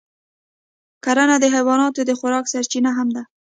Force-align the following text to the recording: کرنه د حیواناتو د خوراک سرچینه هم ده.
کرنه 1.03 1.35
د 1.39 1.45
حیواناتو 1.55 2.01
د 2.05 2.11
خوراک 2.19 2.45
سرچینه 2.53 2.91
هم 2.97 3.07
ده. 3.15 3.23